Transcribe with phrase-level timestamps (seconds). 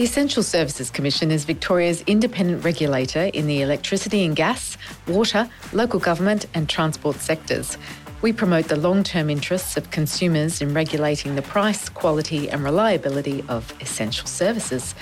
[0.00, 6.00] The Essential Services Commission is Victoria's independent regulator in the electricity and gas, water, local
[6.00, 7.76] government, and transport sectors.
[8.22, 13.44] We promote the long term interests of consumers in regulating the price, quality, and reliability
[13.50, 14.94] of essential services.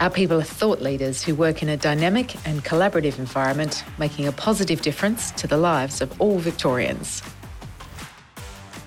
[0.00, 4.32] Our people are thought leaders who work in a dynamic and collaborative environment, making a
[4.32, 7.22] positive difference to the lives of all Victorians.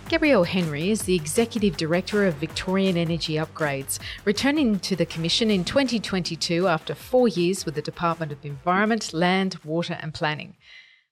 [0.10, 5.63] Gabrielle Henry is the Executive Director of Victorian Energy Upgrades, returning to the Commission in
[5.63, 10.58] 2022 after four years with the Department of Environment, Land, Water and Planning.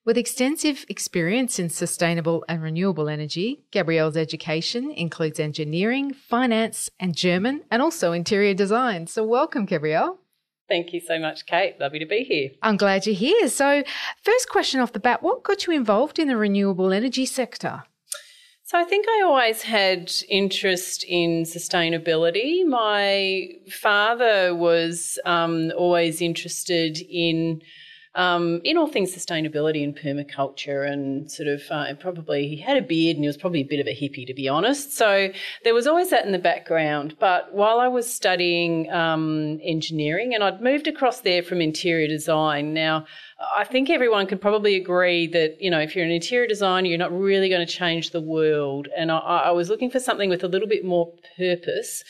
[0.03, 7.65] With extensive experience in sustainable and renewable energy, Gabrielle's education includes engineering, finance, and German,
[7.69, 9.05] and also interior design.
[9.05, 10.17] So, welcome, Gabrielle.
[10.67, 11.79] Thank you so much, Kate.
[11.79, 12.49] Lovely to be here.
[12.63, 13.47] I'm glad you're here.
[13.49, 13.83] So,
[14.23, 17.83] first question off the bat what got you involved in the renewable energy sector?
[18.67, 22.65] So, I think I always had interest in sustainability.
[22.65, 27.61] My father was um, always interested in
[28.17, 32.81] um, in all things sustainability and permaculture and sort of uh, probably he had a
[32.81, 34.91] beard and he was probably a bit of a hippie to be honest.
[34.97, 35.29] So
[35.63, 37.15] there was always that in the background.
[37.19, 42.73] But while I was studying um, engineering and I'd moved across there from interior design
[42.73, 43.05] now
[43.55, 46.97] I think everyone could probably agree that you know if you're an interior designer you're
[46.97, 48.87] not really going to change the world.
[48.97, 52.03] And I, I was looking for something with a little bit more purpose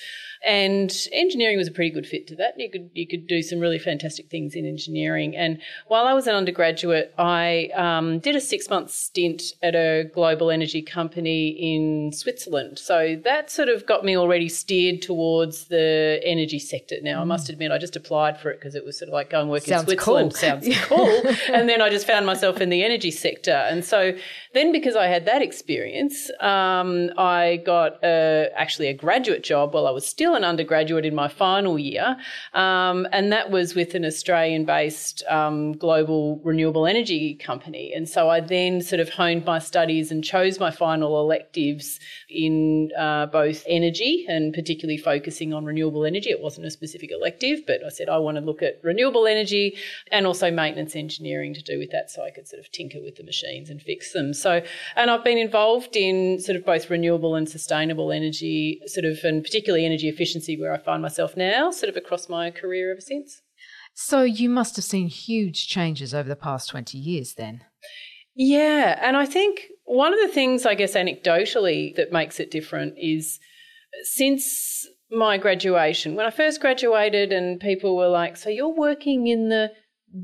[0.45, 2.53] and engineering was a pretty good fit to that.
[2.57, 5.35] You could you could do some really fantastic things in engineering.
[5.35, 10.09] And while I was an undergraduate, I um, did a six month stint at a
[10.13, 12.79] global energy company in Switzerland.
[12.79, 16.95] So that sort of got me already steered towards the energy sector.
[17.01, 17.21] Now, mm.
[17.21, 19.41] I must admit, I just applied for it because it was sort of like go
[19.41, 20.31] and work Sounds in Switzerland.
[20.33, 20.39] Cool.
[20.39, 21.23] Sounds cool.
[21.53, 23.51] and then I just found myself in the energy sector.
[23.51, 24.13] And so
[24.53, 29.87] then, because I had that experience, um, I got a, actually a graduate job while
[29.87, 32.17] I was still an undergraduate in my final year,
[32.53, 37.93] um, and that was with an Australian based um, global renewable energy company.
[37.93, 41.99] And so I then sort of honed my studies and chose my final electives
[42.29, 46.29] in uh, both energy and particularly focusing on renewable energy.
[46.29, 49.77] It wasn't a specific elective, but I said I want to look at renewable energy
[50.11, 53.15] and also maintenance engineering to do with that so I could sort of tinker with
[53.15, 54.33] the machines and fix them.
[54.33, 54.61] So,
[54.95, 59.43] and I've been involved in sort of both renewable and sustainable energy, sort of, and
[59.43, 63.41] particularly energy efficiency where I find myself now, sort of across my career ever since.
[63.93, 67.63] So you must have seen huge changes over the past 20 years then.
[68.35, 68.99] Yeah.
[69.01, 73.39] And I think one of the things, I guess, anecdotally that makes it different is
[74.03, 79.47] since my graduation, when I first graduated, and people were like, So you're working in
[79.47, 79.71] the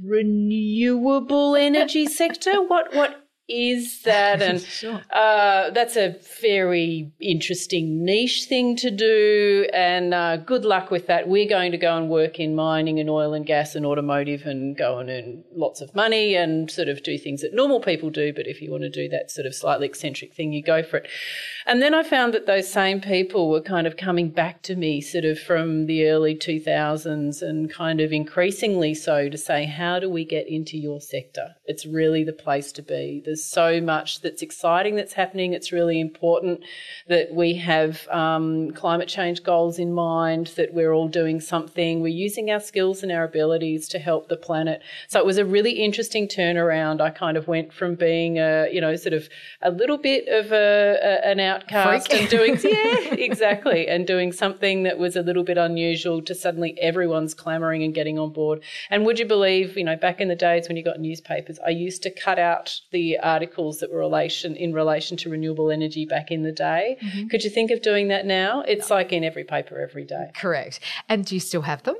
[0.04, 2.62] renewable energy sector?
[2.62, 4.42] What, what is that?
[4.42, 5.02] And sure.
[5.12, 9.68] uh, that's a very interesting niche thing to do.
[9.74, 11.28] And uh, good luck with that.
[11.28, 14.78] We're going to go and work in mining and oil and gas and automotive and
[14.78, 18.34] go and earn lots of money and sort of do things that normal people do.
[18.34, 20.98] But if you want to do that sort of slightly eccentric thing, you go for
[20.98, 21.10] it.
[21.66, 25.02] And then I found that those same people were kind of coming back to me
[25.02, 30.10] sort of from the early 2000s and kind of increasingly so to say, how do
[30.10, 31.56] we get into your sector?
[31.66, 33.22] It's really the place to be.
[33.34, 35.54] There's so much that's exciting that's happening.
[35.54, 36.62] It's really important
[37.08, 42.02] that we have um, climate change goals in mind, that we're all doing something.
[42.02, 44.84] We're using our skills and our abilities to help the planet.
[45.08, 47.02] So it was a really interesting turnaround.
[47.02, 49.28] I kind of went from being a, you know, sort of
[49.64, 52.22] a little bit of a, a an outcast Freak.
[52.22, 56.80] and doing yeah exactly and doing something that was a little bit unusual to suddenly
[56.80, 60.36] everyone's clamoring and getting on board and would you believe you know back in the
[60.36, 64.56] days when you got newspapers i used to cut out the articles that were relation
[64.56, 67.28] in relation to renewable energy back in the day mm-hmm.
[67.28, 68.96] could you think of doing that now it's no.
[68.98, 70.80] like in every paper every day correct
[71.10, 71.96] and do you still have them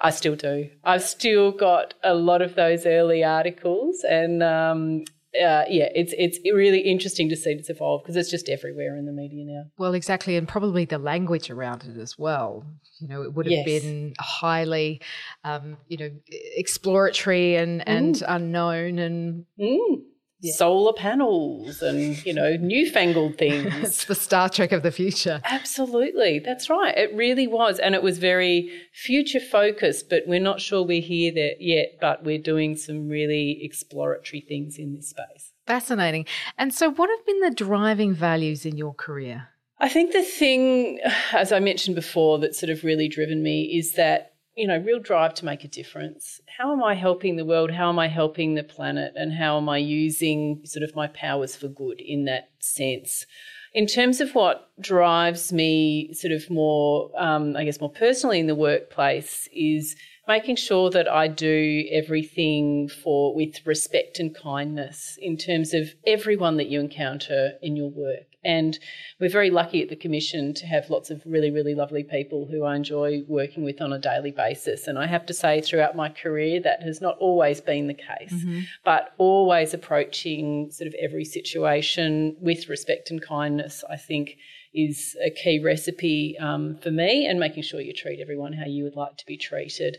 [0.00, 0.70] I still do.
[0.84, 6.38] I've still got a lot of those early articles, and um, uh, yeah, it's it's
[6.52, 9.64] really interesting to see it's evolved because it's just everywhere in the media now.
[9.78, 12.64] Well, exactly, and probably the language around it as well.
[13.00, 13.82] You know, it would have yes.
[13.82, 15.02] been highly,
[15.44, 18.24] um, you know, exploratory and and mm.
[18.28, 19.46] unknown and.
[19.58, 20.02] Mm
[20.40, 20.52] yeah.
[20.54, 23.74] solar panels and you know newfangled things.
[23.82, 25.40] It's the star trek of the future.
[25.44, 26.38] Absolutely.
[26.38, 26.96] That's right.
[26.96, 27.78] It really was.
[27.78, 32.24] And it was very future focused but we're not sure we're here there yet but
[32.24, 35.52] we're doing some really exploratory things in this space.
[35.66, 36.26] Fascinating.
[36.56, 39.48] And so what have been the driving values in your career?
[39.78, 41.00] I think the thing
[41.32, 44.98] as i mentioned before that sort of really driven me is that you know, real
[44.98, 46.40] drive to make a difference.
[46.58, 47.70] How am I helping the world?
[47.70, 49.12] How am I helping the planet?
[49.14, 53.26] And how am I using sort of my powers for good in that sense?
[53.74, 58.46] In terms of what drives me sort of more, um, I guess, more personally in
[58.46, 59.94] the workplace is
[60.26, 66.56] making sure that I do everything for with respect and kindness in terms of everyone
[66.56, 68.35] that you encounter in your work.
[68.46, 68.78] And
[69.20, 72.64] we're very lucky at the Commission to have lots of really, really lovely people who
[72.64, 74.86] I enjoy working with on a daily basis.
[74.86, 78.32] And I have to say, throughout my career, that has not always been the case,
[78.32, 78.60] mm-hmm.
[78.84, 84.36] but always approaching sort of every situation with respect and kindness, I think
[84.76, 88.84] is a key recipe um, for me and making sure you treat everyone how you
[88.84, 89.96] would like to be treated.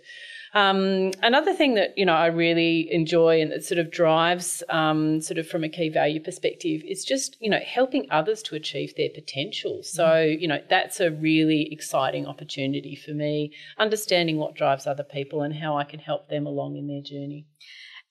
[0.57, 5.21] Um, another thing that you know I really enjoy and that sort of drives um,
[5.21, 8.95] sort of from a key value perspective is just you know helping others to achieve
[8.95, 9.83] their potential.
[9.83, 10.42] So mm.
[10.42, 15.54] you know that's a really exciting opportunity for me, understanding what drives other people and
[15.54, 17.45] how I can help them along in their journey.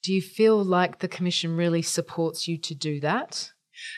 [0.04, 3.50] Do you feel like the commission really supports you to do that?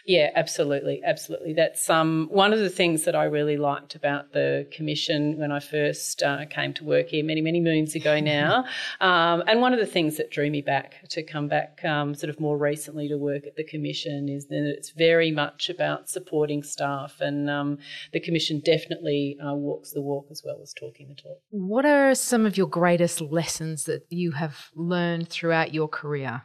[0.07, 1.53] Yeah, absolutely, absolutely.
[1.53, 5.61] That's um, one of the things that I really liked about the commission when I
[5.61, 8.65] first uh, came to work here many, many moons ago now,
[9.01, 12.31] um, and one of the things that drew me back to come back um, sort
[12.31, 16.63] of more recently to work at the commission is that it's very much about supporting
[16.63, 17.79] staff, and um,
[18.13, 21.39] the commission definitely uh, walks the walk as well as talking the talk.
[21.51, 26.43] What are some of your greatest lessons that you have learned throughout your career?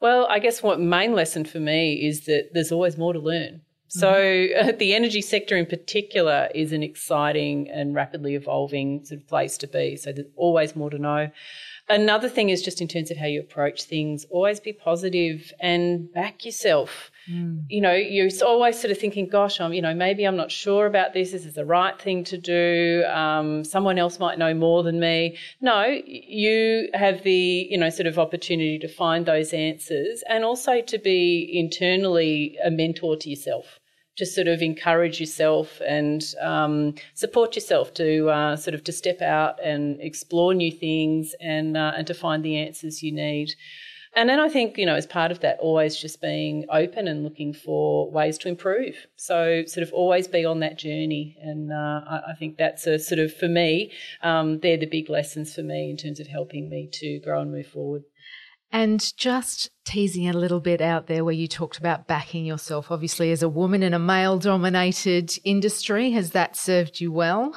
[0.00, 3.62] Well, I guess what main lesson for me is that there's always more to learn.
[3.88, 4.68] So mm-hmm.
[4.68, 9.58] uh, the energy sector in particular is an exciting and rapidly evolving sort of place
[9.58, 9.96] to be.
[9.96, 11.30] So there's always more to know.
[11.90, 16.10] Another thing is just in terms of how you approach things, always be positive and
[16.12, 17.10] back yourself.
[17.28, 17.64] Mm.
[17.68, 20.86] You know, you're always sort of thinking, gosh, I'm, you know, maybe I'm not sure
[20.86, 21.32] about this.
[21.32, 23.04] This is the right thing to do.
[23.08, 25.36] Um, someone else might know more than me.
[25.60, 30.82] No, you have the, you know, sort of opportunity to find those answers and also
[30.82, 33.79] to be internally a mentor to yourself
[34.20, 39.22] to sort of encourage yourself and um, support yourself to uh, sort of to step
[39.22, 43.54] out and explore new things and uh, and to find the answers you need.
[44.16, 47.22] And then I think, you know, as part of that, always just being open and
[47.22, 49.06] looking for ways to improve.
[49.16, 51.38] So, sort of always be on that journey.
[51.40, 55.08] And uh, I, I, think that's a sort of, for me, um, they're the big
[55.08, 58.02] lessons for me in terms of helping me to grow and move forward.
[58.72, 63.32] And just teasing a little bit out there where you talked about backing yourself, obviously,
[63.32, 67.56] as a woman in a male dominated industry, has that served you well?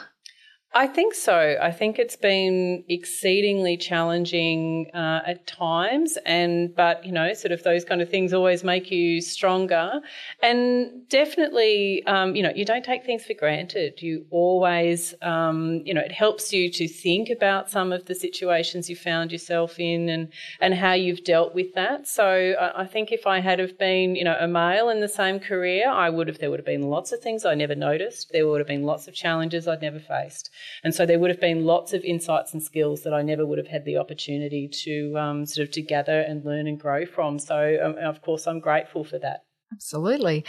[0.76, 1.56] I think so.
[1.62, 7.62] I think it's been exceedingly challenging uh, at times, and but you know, sort of
[7.62, 10.02] those kind of things always make you stronger.
[10.42, 14.02] And definitely, um, you know, you don't take things for granted.
[14.02, 18.90] You always, um, you know, it helps you to think about some of the situations
[18.90, 22.08] you found yourself in and and how you've dealt with that.
[22.08, 25.40] So I think if I had have been, you know, a male in the same
[25.40, 26.40] career, I would have.
[26.40, 28.32] There would have been lots of things I never noticed.
[28.32, 30.50] There would have been lots of challenges I'd never faced.
[30.84, 33.58] And so there would have been lots of insights and skills that I never would
[33.58, 37.40] have had the opportunity to um, sort of to gather and learn and grow from.
[37.40, 39.44] So um, of course, I'm grateful for that.
[39.74, 40.46] Absolutely.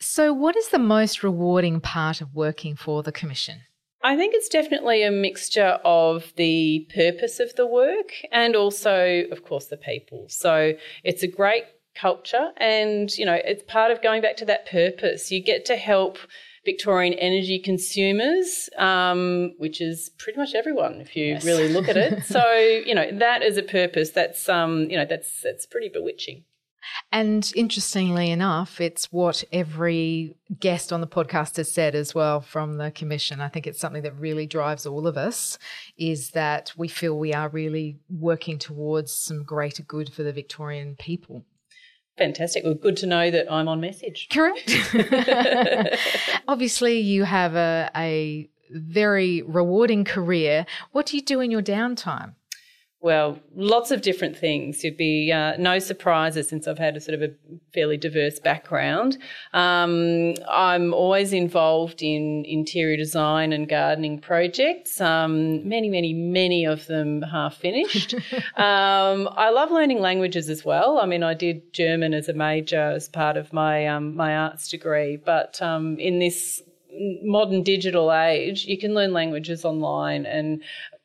[0.00, 3.60] So, what is the most rewarding part of working for the Commission?
[4.02, 9.44] I think it's definitely a mixture of the purpose of the work and also, of
[9.44, 10.26] course, the people.
[10.28, 10.72] So,
[11.04, 11.64] it's a great
[11.94, 15.30] culture, and you know, it's part of going back to that purpose.
[15.30, 16.18] You get to help
[16.64, 21.44] Victorian energy consumers, um, which is pretty much everyone if you yes.
[21.44, 22.24] really look at it.
[22.26, 26.44] so you know that is a purpose, that's um, you know that's that's pretty bewitching.
[27.10, 32.76] And interestingly enough, it's what every guest on the podcast has said as well from
[32.76, 33.40] the commission.
[33.40, 35.58] I think it's something that really drives all of us
[35.96, 40.96] is that we feel we are really working towards some greater good for the Victorian
[40.96, 41.44] people.
[42.16, 42.64] Fantastic.
[42.64, 44.28] Well, good to know that I'm on message.
[44.30, 44.72] Correct.
[46.48, 50.66] Obviously, you have a, a very rewarding career.
[50.92, 52.34] What do you do in your downtime?
[53.04, 54.82] Well, lots of different things.
[54.82, 57.34] You'd be uh, no surprises since I've had a sort of a
[57.74, 59.18] fairly diverse background.
[59.52, 65.02] Um, I'm always involved in interior design and gardening projects.
[65.02, 68.14] Um, many, many, many of them half finished.
[68.56, 70.98] um, I love learning languages as well.
[70.98, 74.70] I mean, I did German as a major as part of my um, my arts
[74.70, 76.62] degree, but um, in this
[77.22, 80.62] modern digital age, you can learn languages online, and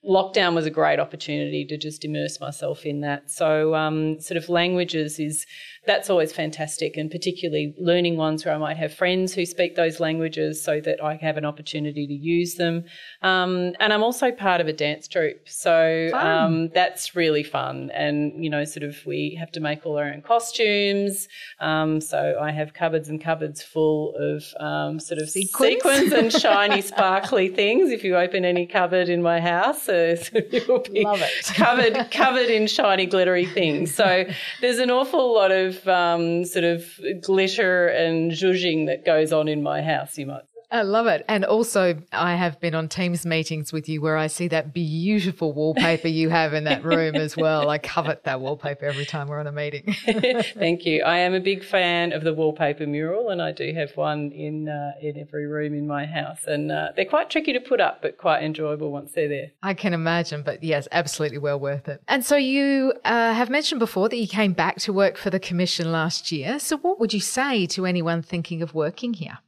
[0.08, 3.30] lockdown was a great opportunity to just immerse myself in that.
[3.30, 5.46] So, um, sort of languages is
[5.86, 6.98] that's always fantastic.
[6.98, 11.04] And particularly learning ones where I might have friends who speak those languages so that
[11.04, 12.86] I have an opportunity to use them.
[13.22, 15.48] Um, and I'm also part of a dance troupe.
[15.48, 17.92] So um, that's really fun.
[17.94, 21.28] And, you know, sort of we have to make all our own costumes.
[21.60, 26.32] Um, so I have cupboards and cupboards full of um, sort of sequins, sequins and
[26.42, 27.92] shiny, sparkly things.
[27.92, 31.06] If you open any cupboard in my house, uh, it will be
[31.54, 33.94] covered, covered in shiny, glittery things.
[33.94, 34.26] So
[34.62, 36.86] there's an awful lot of um, sort of
[37.22, 41.26] glitter and zhuzhing that goes on in my house, you might I love it.
[41.28, 45.52] And also, I have been on Teams meetings with you where I see that beautiful
[45.52, 47.70] wallpaper you have in that room as well.
[47.70, 49.96] I covet that wallpaper every time we're on a meeting.
[50.54, 51.04] Thank you.
[51.04, 54.70] I am a big fan of the wallpaper mural, and I do have one in
[54.70, 56.44] uh, in every room in my house.
[56.46, 59.52] And uh, they're quite tricky to put up, but quite enjoyable once they're there.
[59.64, 62.04] I can imagine, but yes, absolutely well worth it.
[62.08, 65.40] And so, you uh, have mentioned before that you came back to work for the
[65.40, 66.60] Commission last year.
[66.60, 69.40] So, what would you say to anyone thinking of working here?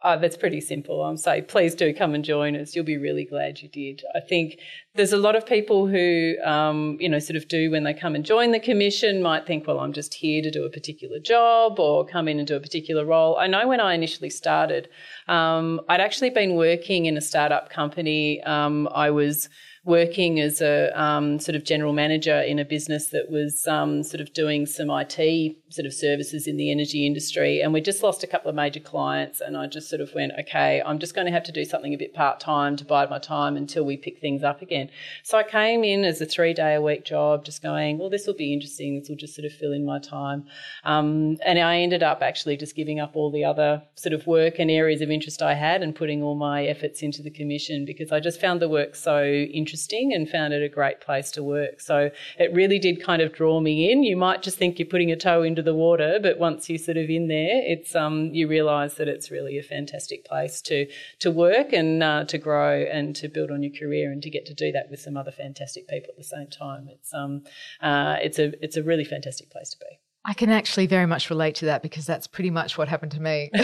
[0.00, 1.02] Uh, that's pretty simple.
[1.02, 2.76] I'm saying, please do come and join us.
[2.76, 4.04] You'll be really glad you did.
[4.14, 4.60] I think
[4.94, 8.14] there's a lot of people who, um, you know, sort of do when they come
[8.14, 11.80] and join the commission might think, well, I'm just here to do a particular job
[11.80, 13.36] or come in and do a particular role.
[13.38, 14.88] I know when I initially started,
[15.26, 18.40] um, I'd actually been working in a startup company.
[18.44, 19.48] Um, I was
[19.84, 24.20] working as a um, sort of general manager in a business that was um, sort
[24.20, 27.60] of doing some IT sort of services in the energy industry.
[27.60, 29.40] And we just lost a couple of major clients.
[29.40, 31.94] And I just sort of went, okay, I'm just going to have to do something
[31.94, 34.90] a bit part time to bide my time until we pick things up again.
[35.22, 38.26] So I came in as a three day a week job, just going, well, this
[38.26, 38.98] will be interesting.
[38.98, 40.44] This will just sort of fill in my time.
[40.84, 44.58] Um, and I ended up actually just giving up all the other sort of work
[44.58, 48.12] and areas of interest I had and putting all my efforts into the commission because
[48.12, 51.80] I just found the work so interesting and found it a great place to work.
[51.80, 54.02] So it really did kind of draw me in.
[54.02, 56.96] You might just think you're putting a toe into the water, but once you're sort
[56.96, 60.86] of in there, it's um, you realise that it's really a fantastic place to
[61.18, 64.46] to work and uh, to grow and to build on your career and to get
[64.46, 66.88] to do that with some other fantastic people at the same time.
[66.88, 67.42] It's um,
[67.80, 70.07] uh, it's a it's a really fantastic place to be.
[70.28, 73.20] I can actually very much relate to that because that's pretty much what happened to
[73.20, 73.48] me.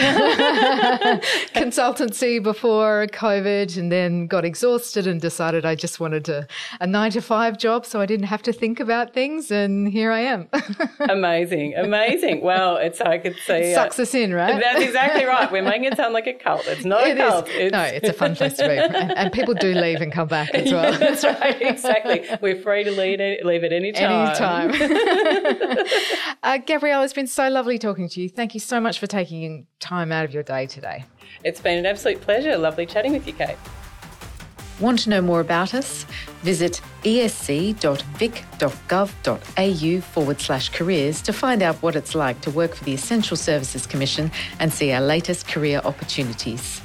[1.53, 6.47] Consultancy before COVID and then got exhausted and decided I just wanted a,
[6.81, 9.51] a nine to five job so I didn't have to think about things.
[9.51, 10.49] And here I am.
[11.01, 11.75] amazing.
[11.75, 12.41] Amazing.
[12.41, 13.71] Well, it's, I could say.
[13.71, 14.59] It sucks uh, us in, right?
[14.59, 15.51] That's exactly right.
[15.51, 16.65] We're making it sound like a cult.
[16.65, 17.47] It's not it a cult.
[17.47, 17.71] It's...
[17.73, 18.79] No, it's a fun place to be.
[18.79, 20.91] And people do leave and come back as well.
[20.93, 21.61] Yeah, that's right.
[21.61, 22.25] Exactly.
[22.41, 24.71] We're free to leave, it, leave at any time.
[24.71, 25.85] Any time.
[26.55, 28.29] Uh, Gabrielle, it's been so lovely talking to you.
[28.29, 31.05] Thank you so much for taking time out of your day today.
[31.43, 32.57] It's been an absolute pleasure.
[32.57, 33.57] Lovely chatting with you, Kate.
[34.79, 36.05] Want to know more about us?
[36.41, 37.71] Visit esc.vic.gov.au
[40.01, 43.87] forward slash careers to find out what it's like to work for the Essential Services
[43.87, 46.81] Commission and see our latest career opportunities.